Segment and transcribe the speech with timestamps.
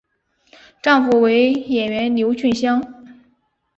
[0.81, 2.81] 丈夫为演员刘俊相。